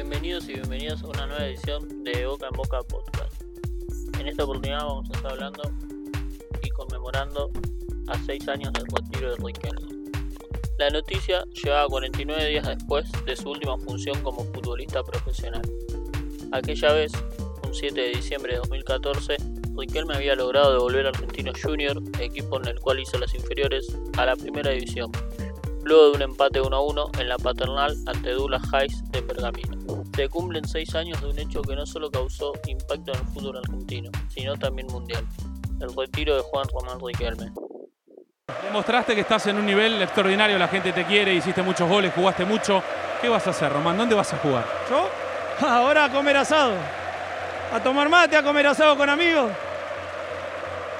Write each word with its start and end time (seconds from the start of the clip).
y 0.00 0.54
bienvenidos 0.54 1.02
a 1.02 1.08
una 1.08 1.26
nueva 1.26 1.44
edición 1.44 2.04
de 2.04 2.24
Boca 2.24 2.46
en 2.46 2.56
Boca 2.56 2.78
Podcast. 2.84 3.42
En 4.18 4.28
esta 4.28 4.44
oportunidad 4.44 4.78
vamos 4.78 5.10
a 5.10 5.12
estar 5.12 5.32
hablando 5.32 5.62
y 6.62 6.70
conmemorando 6.70 7.50
a 8.06 8.18
seis 8.24 8.48
años 8.48 8.72
del 8.72 8.86
retiro 8.86 9.32
de 9.32 9.36
Riquelme. 9.44 10.10
La 10.78 10.88
noticia 10.88 11.44
llegaba 11.52 11.86
49 11.88 12.46
días 12.46 12.66
después 12.66 13.12
de 13.26 13.36
su 13.36 13.50
última 13.50 13.76
función 13.76 14.18
como 14.22 14.42
futbolista 14.46 15.02
profesional. 15.04 15.68
Aquella 16.52 16.94
vez, 16.94 17.12
un 17.66 17.74
7 17.74 18.00
de 18.00 18.08
diciembre 18.08 18.54
de 18.54 18.58
2014, 18.60 19.36
Riquelme 19.76 20.14
había 20.14 20.34
logrado 20.34 20.72
devolver 20.72 21.06
a 21.06 21.08
Argentino 21.10 21.52
Junior, 21.62 22.02
equipo 22.18 22.56
en 22.56 22.68
el 22.68 22.80
cual 22.80 23.00
hizo 23.00 23.18
las 23.18 23.34
inferiores, 23.34 23.94
a 24.16 24.24
la 24.24 24.34
primera 24.34 24.70
división, 24.70 25.12
luego 25.84 26.10
de 26.10 26.16
un 26.16 26.22
empate 26.22 26.60
1 26.60 26.76
a 26.76 26.80
1 26.80 27.10
en 27.18 27.28
la 27.28 27.38
paternal 27.38 27.96
ante 28.06 28.30
Douglas 28.30 28.62
Hayes 28.72 29.02
de 29.10 29.22
Pergamino. 29.22 30.04
Se 30.14 30.28
cumplen 30.28 30.66
seis 30.66 30.94
años 30.94 31.20
de 31.20 31.28
un 31.28 31.38
hecho 31.38 31.62
que 31.62 31.74
no 31.74 31.86
solo 31.86 32.10
causó 32.10 32.52
impacto 32.66 33.12
en 33.12 33.18
el 33.18 33.26
fútbol 33.26 33.58
argentino, 33.58 34.10
sino 34.28 34.56
también 34.56 34.88
mundial, 34.88 35.24
el 35.80 35.96
retiro 35.96 36.36
de 36.36 36.42
Juan 36.42 36.66
Román 36.72 36.98
Riquelme. 37.00 37.52
Demostraste 38.64 39.14
que 39.14 39.20
estás 39.22 39.46
en 39.46 39.56
un 39.56 39.66
nivel 39.66 40.02
extraordinario, 40.02 40.58
la 40.58 40.68
gente 40.68 40.92
te 40.92 41.04
quiere, 41.04 41.34
hiciste 41.34 41.62
muchos 41.62 41.88
goles, 41.88 42.12
jugaste 42.14 42.44
mucho. 42.44 42.82
¿Qué 43.20 43.28
vas 43.28 43.46
a 43.46 43.50
hacer, 43.50 43.72
Román? 43.72 43.96
¿Dónde 43.96 44.14
vas 44.14 44.32
a 44.32 44.38
jugar? 44.38 44.64
¿Yo? 44.88 45.08
Ahora 45.66 46.06
a 46.06 46.10
comer 46.10 46.36
asado. 46.36 46.72
A 47.72 47.80
tomar 47.80 48.08
mate, 48.08 48.36
a 48.36 48.42
comer 48.42 48.66
asado 48.66 48.96
con 48.96 49.08
amigos. 49.08 49.50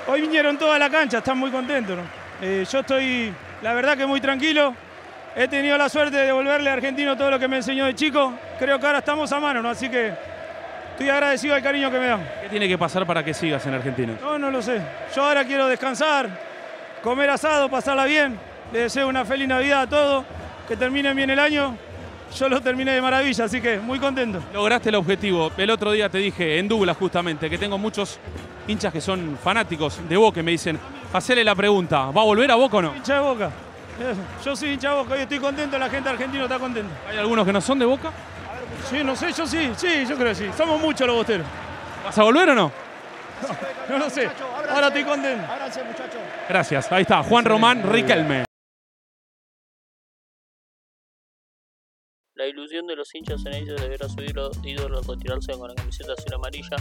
Hoy 0.06 0.20
vinieron 0.20 0.59
toda 0.59 0.78
la 0.78 0.89
cancha, 0.91 1.19
están 1.19 1.39
muy 1.39 1.50
contentos. 1.50 1.97
¿no? 1.97 2.03
Eh, 2.41 2.65
yo 2.70 2.81
estoy, 2.81 3.34
la 3.62 3.75
verdad 3.75 3.97
que 3.97 4.06
muy 4.06 4.20
tranquilo. 4.20 4.75
He 5.36 5.47
tenido 5.47 5.78
la 5.78 5.89
suerte 5.89 6.16
de 6.16 6.27
devolverle 6.27 6.70
a 6.70 6.72
Argentino 6.72 7.16
todo 7.16 7.30
lo 7.30 7.39
que 7.39 7.47
me 7.47 7.58
enseñó 7.58 7.86
de 7.86 7.94
chico. 7.94 8.33
Creo 8.58 8.80
que 8.80 8.86
ahora 8.86 8.98
estamos 8.98 9.30
a 9.33 9.39
mano, 9.39 9.62
¿no? 9.62 9.70
Así 9.70 9.89
que 9.89 10.12
estoy 10.92 11.08
agradecido 11.08 11.55
al 11.55 11.62
cariño 11.62 11.91
que 11.91 11.98
me 11.98 12.06
dan. 12.06 12.28
¿Qué 12.42 12.48
tiene 12.48 12.69
que 12.69 12.77
pasar 12.77 13.06
para 13.06 13.25
que 13.25 13.33
sigas 13.33 13.64
en 13.66 13.75
Argentina? 13.75 14.14
No, 14.20 14.38
no 14.38 14.50
lo 14.50 14.61
sé. 14.61 14.81
Yo 15.14 15.25
ahora 15.25 15.44
quiero 15.44 15.69
descansar, 15.69 16.28
comer 17.03 17.31
asado, 17.31 17.69
pasarla 17.69 18.06
bien. 18.06 18.38
Le 18.72 18.81
deseo 18.81 19.08
una 19.08 19.25
feliz 19.25 19.47
Navidad 19.47 19.83
a 19.83 19.86
todos, 19.86 20.25
que 20.66 20.77
terminen 20.77 21.16
bien 21.16 21.31
el 21.31 21.38
año. 21.38 21.77
Yo 22.36 22.48
lo 22.48 22.61
terminé 22.61 22.92
de 22.92 23.00
maravilla, 23.00 23.44
así 23.44 23.61
que 23.61 23.78
muy 23.78 23.98
contento. 23.98 24.41
Lograste 24.53 24.88
el 24.88 24.94
objetivo. 24.97 25.50
El 25.56 25.70
otro 25.70 25.92
día 25.92 26.08
te 26.08 26.19
dije, 26.19 26.58
en 26.58 26.69
Douglas 26.69 26.97
justamente, 26.97 27.50
que 27.50 27.58
tengo 27.58 27.78
muchos 27.78 28.19
hinchas 28.69 28.92
que 28.92 29.00
son 29.00 29.38
fanáticos 29.42 30.00
de 30.08 30.16
Boca 30.16 30.41
y 30.41 30.42
me 30.42 30.53
dicen, 30.53 30.78
hacele 31.12 31.44
la 31.44 31.55
pregunta, 31.55 32.11
¿va 32.11 32.20
a 32.22 32.25
volver 32.25 32.50
a 32.50 32.55
Boca 32.55 32.77
o 32.78 32.83
no? 32.83 32.97
Hincha 32.97 33.14
de 33.14 33.20
Boca. 33.20 33.50
Yo 34.44 34.56
soy 34.56 34.70
hincha 34.70 34.91
de 34.91 34.97
Boca 34.97 35.16
y 35.16 35.20
estoy 35.22 35.39
contento, 35.39 35.78
la 35.78 35.91
gente 35.91 36.08
argentina 36.08 36.44
está 36.44 36.58
contenta. 36.58 36.94
¿Hay 37.08 37.19
algunos 37.19 37.44
que 37.47 37.53
no 37.53 37.61
son 37.61 37.78
de 37.78 37.84
Boca? 37.84 38.11
Sí, 38.89 39.05
no 39.05 39.14
sé, 39.14 39.33
yo 39.33 39.47
sí, 39.47 39.70
sí, 39.77 40.06
yo 40.08 40.16
creo 40.16 40.28
que 40.28 40.34
sí. 40.34 40.50
Somos 40.56 40.81
muchos 40.81 41.06
los 41.06 41.16
bosteros. 41.16 41.47
¿Vas 42.05 42.16
a 42.16 42.22
volver 42.22 42.48
o 42.50 42.55
no? 42.55 42.72
No 43.88 43.98
lo 43.98 44.08
sé. 44.08 44.31
Ahora 44.72 44.86
estoy 44.86 45.03
contento. 45.03 45.44
Gracias. 46.48 46.92
Ahí 46.92 47.03
está, 47.03 47.25
Juan 47.25 47.44
Román 47.44 47.83
Riquelme. 47.83 48.50
La 52.41 52.46
ilusión 52.46 52.86
de 52.86 52.96
los 52.96 53.14
hinchas 53.14 53.42
ceneices 53.42 53.78
de 53.78 53.86
ver 53.86 54.02
a 54.02 54.08
su 54.08 54.19
ídolo 54.22 54.50
ídolo 54.64 55.02
retirarse 55.02 55.52
con 55.52 55.69
la 55.69 55.74
camiseta 55.74 56.14
azul 56.14 56.33
amarilla 56.33 56.77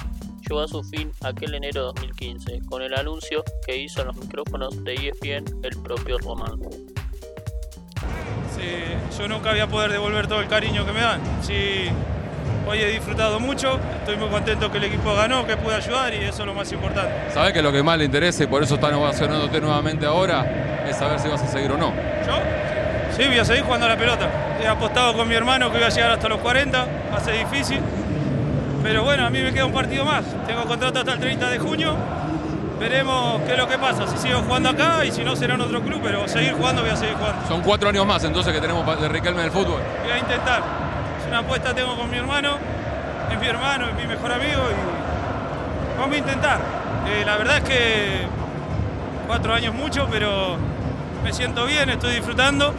llegó 0.47 0.61
a 0.61 0.67
su 0.69 0.81
fin 0.85 1.11
aquel 1.21 1.53
enero 1.53 1.81
de 1.81 1.85
2015, 1.87 2.61
con 2.65 2.81
el 2.81 2.93
anuncio 2.93 3.43
que 3.65 3.75
hizo 3.75 3.99
en 3.99 4.07
los 4.07 4.15
micrófonos 4.15 4.81
de 4.85 4.93
ESPN 4.93 5.59
el 5.61 5.77
propio 5.83 6.17
Román. 6.19 6.61
Sí, 8.55 9.17
yo 9.17 9.27
nunca 9.27 9.51
voy 9.51 9.59
a 9.59 9.67
poder 9.67 9.91
devolver 9.91 10.27
todo 10.27 10.39
el 10.39 10.47
cariño 10.47 10.85
que 10.85 10.93
me 10.93 11.01
dan. 11.01 11.19
Sí, 11.41 11.89
hoy 12.65 12.77
he 12.79 12.87
disfrutado 12.91 13.41
mucho, 13.41 13.81
estoy 13.97 14.15
muy 14.15 14.29
contento 14.29 14.71
que 14.71 14.77
el 14.77 14.85
equipo 14.85 15.13
ganó, 15.13 15.45
que 15.45 15.57
pude 15.57 15.75
ayudar 15.75 16.13
y 16.13 16.23
eso 16.23 16.43
es 16.43 16.45
lo 16.45 16.53
más 16.53 16.71
importante. 16.71 17.33
Sabes 17.33 17.51
que 17.51 17.61
lo 17.61 17.73
que 17.73 17.83
más 17.83 17.97
le 17.97 18.05
interesa 18.05 18.45
y 18.45 18.47
por 18.47 18.63
eso 18.63 18.75
están 18.75 18.93
ovacionándote 18.93 19.59
nuevamente 19.59 20.05
ahora 20.05 20.87
es 20.87 20.95
saber 20.95 21.19
si 21.19 21.27
vas 21.27 21.43
a 21.43 21.47
seguir 21.47 21.69
o 21.69 21.77
no. 21.77 21.93
¿Yo? 22.25 22.68
Sí, 23.19 23.27
voy 23.27 23.37
a 23.37 23.43
seguir 23.43 23.63
jugando 23.63 23.85
a 23.85 23.89
la 23.89 23.97
pelota. 23.97 24.29
He 24.63 24.65
apostado 24.65 25.13
con 25.13 25.27
mi 25.27 25.35
hermano 25.35 25.69
que 25.69 25.77
voy 25.77 25.85
a 25.85 25.89
llegar 25.89 26.11
hasta 26.11 26.29
los 26.29 26.39
40, 26.39 26.85
va 27.11 27.17
a 27.17 27.19
ser 27.19 27.37
difícil. 27.37 27.81
Pero 28.81 29.03
bueno, 29.03 29.25
a 29.25 29.29
mí 29.29 29.41
me 29.41 29.51
queda 29.51 29.65
un 29.65 29.73
partido 29.73 30.05
más. 30.05 30.23
Tengo 30.47 30.63
contrato 30.63 30.99
hasta 30.99 31.11
el 31.11 31.19
30 31.19 31.49
de 31.49 31.59
junio. 31.59 31.97
Veremos 32.79 33.41
qué 33.41 33.51
es 33.51 33.57
lo 33.57 33.67
que 33.67 33.77
pasa, 33.77 34.07
si 34.07 34.17
sigo 34.17 34.39
jugando 34.39 34.69
acá 34.69 35.03
y 35.03 35.11
si 35.11 35.25
no 35.25 35.35
será 35.35 35.55
en 35.55 35.61
otro 35.61 35.81
club, 35.81 35.99
pero 36.01 36.29
seguir 36.29 36.53
jugando 36.53 36.81
voy 36.81 36.91
a 36.91 36.95
seguir 36.95 37.15
jugando. 37.15 37.45
Son 37.45 37.59
cuatro 37.59 37.89
años 37.89 38.05
más 38.05 38.23
entonces 38.23 38.53
que 38.53 38.61
tenemos 38.61 38.85
de 39.01 39.09
Riquelme 39.09 39.41
en 39.41 39.47
el 39.47 39.51
fútbol. 39.51 39.81
Voy 40.01 40.11
a 40.13 40.17
intentar. 40.17 40.63
Es 41.19 41.27
una 41.27 41.39
apuesta 41.39 41.69
que 41.69 41.81
tengo 41.81 41.97
con 41.97 42.09
mi 42.09 42.15
hermano, 42.15 42.55
es 43.29 43.37
mi 43.37 43.47
hermano, 43.47 43.89
es 43.89 43.95
mi 43.95 44.07
mejor 44.07 44.31
amigo 44.31 44.61
y 44.71 45.99
vamos 45.99 46.15
a 46.15 46.19
intentar. 46.19 46.59
Eh, 47.09 47.23
la 47.25 47.35
verdad 47.35 47.57
es 47.57 47.63
que 47.65 48.27
cuatro 49.27 49.53
años 49.53 49.75
mucho, 49.75 50.07
pero 50.09 50.55
me 51.21 51.33
siento 51.33 51.65
bien, 51.65 51.89
estoy 51.89 52.13
disfrutando 52.15 52.73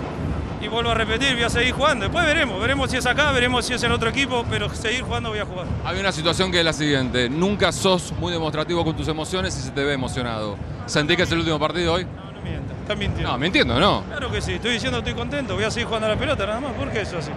y 0.60 0.68
vuelvo 0.68 0.90
a 0.90 0.94
repetir, 0.94 1.34
voy 1.34 1.44
a 1.44 1.50
seguir 1.50 1.72
jugando. 1.72 2.04
Después 2.04 2.24
veremos, 2.24 2.60
veremos 2.60 2.90
si 2.90 2.96
es 2.98 3.06
acá, 3.06 3.32
veremos 3.32 3.64
si 3.64 3.74
es 3.74 3.82
en 3.82 3.92
otro 3.92 4.10
equipo, 4.10 4.44
pero 4.48 4.68
seguir 4.74 5.02
jugando 5.02 5.30
voy 5.30 5.38
a 5.38 5.46
jugar. 5.46 5.66
Hay 5.84 5.98
una 5.98 6.12
situación 6.12 6.52
que 6.52 6.58
es 6.58 6.64
la 6.64 6.72
siguiente. 6.72 7.28
Nunca 7.28 7.72
sos 7.72 8.12
muy 8.12 8.32
demostrativo 8.32 8.84
con 8.84 8.96
tus 8.96 9.08
emociones 9.08 9.56
y 9.58 9.62
se 9.62 9.70
te 9.70 9.82
ve 9.82 9.94
emocionado. 9.94 10.56
¿Sentís 10.86 11.16
que 11.16 11.22
es 11.22 11.32
el 11.32 11.38
último 11.38 11.58
partido 11.58 11.94
hoy? 11.94 12.04
No, 12.04 12.32
no 12.32 12.40
mientas, 12.42 12.76
estás 12.80 12.96
mintiendo. 12.96 13.32
No, 13.32 13.38
me 13.38 13.46
entiendo, 13.46 13.80
¿no? 13.80 14.02
Claro 14.04 14.30
que 14.30 14.40
sí, 14.42 14.54
estoy 14.54 14.72
diciendo 14.72 14.98
estoy 14.98 15.14
contento, 15.14 15.54
voy 15.54 15.64
a 15.64 15.70
seguir 15.70 15.86
jugando 15.86 16.06
a 16.06 16.10
la 16.10 16.16
pelota 16.16 16.46
nada 16.46 16.60
más, 16.60 16.72
¿por 16.72 16.90
qué 16.90 17.00
eso 17.02 17.18
así? 17.18 17.30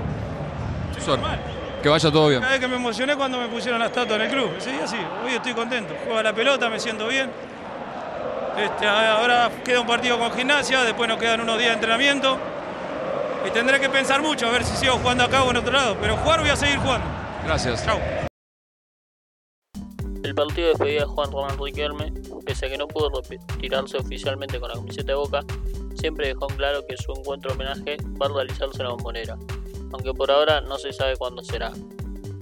Suerte. 1.03 1.25
Que 1.81 1.89
vaya 1.89 2.11
todo 2.11 2.29
bien. 2.29 2.39
Cada 2.39 2.53
vez 2.53 2.61
que 2.61 2.67
me 2.67 2.77
emocioné 2.77 3.15
cuando 3.15 3.37
me 3.37 3.47
pusieron 3.47 3.79
la 3.79 3.87
estatua 3.87 4.15
en 4.15 4.21
el 4.21 4.29
club. 4.29 4.51
Sí, 4.57 4.69
así. 4.81 4.95
Hoy 5.25 5.33
estoy 5.33 5.53
contento. 5.53 5.93
Juego 6.05 6.17
a 6.17 6.23
la 6.23 6.33
pelota, 6.33 6.69
me 6.69 6.79
siento 6.79 7.09
bien. 7.09 7.29
Este, 8.57 8.87
ahora 8.87 9.49
queda 9.65 9.81
un 9.81 9.87
partido 9.87 10.17
con 10.17 10.31
gimnasia, 10.31 10.83
después 10.83 11.09
nos 11.09 11.17
quedan 11.17 11.41
unos 11.41 11.57
días 11.57 11.71
de 11.71 11.73
entrenamiento. 11.73 12.37
Y 13.45 13.51
tendré 13.51 13.79
que 13.79 13.89
pensar 13.89 14.21
mucho 14.21 14.47
a 14.47 14.51
ver 14.51 14.63
si 14.63 14.75
sigo 14.75 14.93
jugando 14.97 15.23
acá 15.23 15.43
o 15.43 15.51
en 15.51 15.57
otro 15.57 15.71
lado. 15.71 15.97
Pero 15.99 16.15
jugar 16.17 16.39
voy 16.39 16.49
a 16.49 16.55
seguir 16.55 16.77
jugando. 16.77 17.05
Gracias. 17.45 17.85
Chau. 17.85 17.99
El 20.23 20.33
partido 20.33 20.67
de 20.67 20.73
despedida 20.73 21.01
de 21.01 21.05
Juan 21.07 21.31
Román 21.31 21.57
Riquelme, 21.59 22.13
pese 22.45 22.65
a 22.65 22.69
que 22.69 22.77
no 22.77 22.87
pudo 22.87 23.11
retirarse 23.29 23.97
oficialmente 23.97 24.57
con 24.57 24.69
la 24.69 24.75
camiseta 24.75 25.07
de 25.07 25.15
Boca, 25.15 25.41
siempre 25.95 26.27
dejó 26.27 26.49
en 26.49 26.55
claro 26.55 26.85
que 26.87 26.95
su 26.95 27.11
encuentro 27.11 27.51
homenaje 27.51 27.97
va 28.21 28.27
a 28.27 28.29
realizarse 28.29 28.77
en 28.77 28.83
la 28.83 28.89
bombonera, 28.91 29.37
aunque 29.91 30.13
por 30.13 30.31
ahora 30.31 30.61
no 30.61 30.77
se 30.77 30.93
sabe 30.93 31.17
cuándo 31.17 31.43
será. 31.43 31.73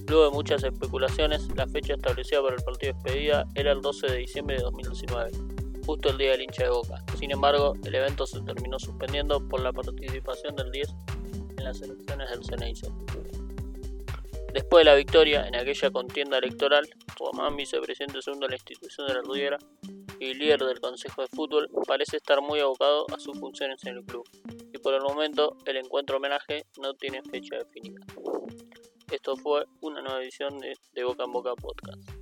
Luego 0.06 0.24
de 0.24 0.30
muchas 0.30 0.62
especulaciones, 0.62 1.48
la 1.56 1.66
fecha 1.66 1.94
establecida 1.94 2.40
para 2.40 2.54
el 2.54 2.62
partido 2.62 2.92
de 2.92 2.98
despedida 3.02 3.46
era 3.56 3.72
el 3.72 3.80
12 3.80 4.06
de 4.06 4.16
diciembre 4.18 4.56
de 4.56 4.62
2019, 4.62 5.30
justo 5.86 6.10
el 6.10 6.18
día 6.18 6.32
del 6.32 6.42
hincha 6.42 6.64
de 6.64 6.70
Boca. 6.70 7.02
Sin 7.18 7.30
embargo, 7.30 7.74
el 7.84 7.94
evento 7.94 8.26
se 8.26 8.40
terminó 8.42 8.78
suspendiendo 8.78 9.46
por 9.48 9.60
la 9.60 9.72
participación 9.72 10.56
del 10.56 10.70
10 10.70 10.88
en 11.58 11.64
las 11.64 11.80
elecciones 11.82 12.30
del 12.30 12.44
Ceneice. 12.44 12.88
Después 14.52 14.84
de 14.84 14.90
la 14.90 14.96
victoria 14.96 15.46
en 15.46 15.56
aquella 15.56 15.90
contienda 15.90 16.38
electoral, 16.38 16.86
Román, 17.18 17.56
vicepresidente 17.56 18.20
segundo 18.20 18.46
de 18.46 18.50
la 18.50 18.56
institución 18.56 19.06
de 19.06 19.14
la 19.14 19.22
Riviera 19.22 19.58
y 20.20 20.34
líder 20.34 20.60
del 20.60 20.78
Consejo 20.78 21.22
de 21.22 21.28
Fútbol, 21.28 21.70
parece 21.86 22.18
estar 22.18 22.42
muy 22.42 22.60
abocado 22.60 23.06
a 23.14 23.18
sus 23.18 23.38
funciones 23.38 23.82
en 23.84 23.96
el 23.96 24.04
club, 24.04 24.28
y 24.72 24.78
por 24.78 24.92
el 24.94 25.00
momento 25.00 25.56
el 25.64 25.78
encuentro 25.78 26.18
homenaje 26.18 26.66
no 26.80 26.92
tiene 26.94 27.22
fecha 27.22 27.56
definida. 27.56 28.04
Esto 29.10 29.36
fue 29.36 29.64
una 29.80 30.02
nueva 30.02 30.22
edición 30.22 30.58
de 30.58 31.04
Boca 31.04 31.24
en 31.24 31.32
Boca 31.32 31.54
Podcast. 31.54 32.21